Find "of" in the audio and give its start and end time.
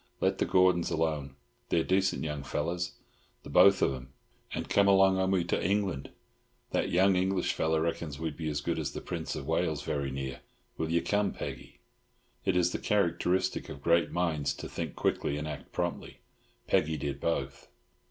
3.83-3.93, 9.35-9.45, 13.69-13.83